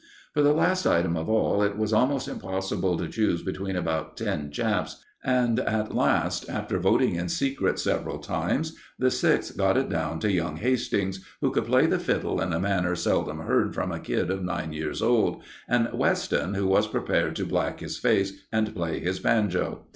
For 0.33 0.41
the 0.41 0.51
last 0.51 0.87
item 0.87 1.15
of 1.15 1.29
all 1.29 1.61
it 1.61 1.77
was 1.77 1.93
almost 1.93 2.27
impossible 2.27 2.97
to 2.97 3.07
choose 3.07 3.43
between 3.43 3.75
about 3.75 4.17
ten 4.17 4.49
chaps, 4.49 5.03
and 5.23 5.59
at 5.59 5.93
last, 5.93 6.49
after 6.49 6.79
voting 6.79 7.13
in 7.13 7.29
secret 7.29 7.77
several 7.77 8.17
times, 8.17 8.75
the 8.97 9.11
Sixth 9.11 9.55
got 9.55 9.77
it 9.77 9.89
down 9.89 10.17
to 10.21 10.31
young 10.31 10.55
Hastings, 10.57 11.23
who 11.39 11.51
could 11.51 11.65
play 11.67 11.85
the 11.85 11.99
fiddle 11.99 12.41
in 12.41 12.51
a 12.51 12.59
manner 12.59 12.95
seldom 12.95 13.41
heard 13.41 13.75
from 13.75 13.91
a 13.91 13.99
kid 13.99 14.31
of 14.31 14.43
nine 14.43 14.73
years 14.73 15.03
old, 15.03 15.43
and 15.69 15.87
Weston, 15.93 16.55
who 16.55 16.65
was 16.65 16.87
prepared 16.87 17.35
to 17.35 17.45
black 17.45 17.79
his 17.81 17.99
face 17.99 18.33
and 18.51 18.73
play 18.73 18.97
his 18.99 19.19
banjo. 19.19 19.85